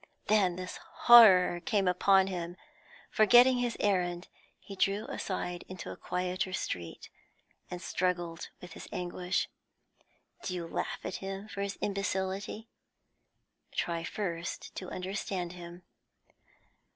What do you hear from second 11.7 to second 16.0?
imbecility? Try first to understand him.